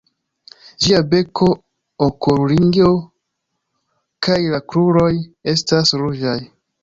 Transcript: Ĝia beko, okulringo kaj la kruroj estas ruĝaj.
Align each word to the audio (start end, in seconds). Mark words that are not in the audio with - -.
Ĝia 0.83 1.01
beko, 1.11 1.49
okulringo 2.05 2.89
kaj 4.29 4.39
la 4.57 4.63
kruroj 4.73 5.13
estas 5.57 5.93
ruĝaj. 6.05 6.37